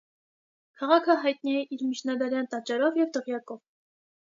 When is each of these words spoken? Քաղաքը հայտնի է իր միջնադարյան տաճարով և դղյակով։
Քաղաքը 0.79 1.17
հայտնի 1.25 1.53
է 1.59 1.61
իր 1.77 1.85
միջնադարյան 1.91 2.51
տաճարով 2.55 3.01
և 3.05 3.15
դղյակով։ 3.21 3.65